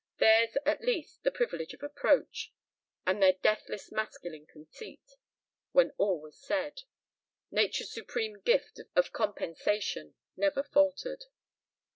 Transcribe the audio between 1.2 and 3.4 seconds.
the privilege of approach; and their